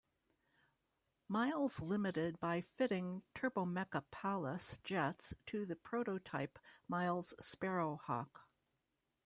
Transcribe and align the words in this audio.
Miles 1.27 1.79
Limited 1.79 2.39
by 2.39 2.59
fitting 2.59 3.21
Turbomeca 3.35 4.03
Palas 4.09 4.79
jets 4.83 5.35
to 5.45 5.63
the 5.63 5.75
prototype 5.75 6.57
Miles 6.87 7.35
Sparrowhawk. 7.39 8.47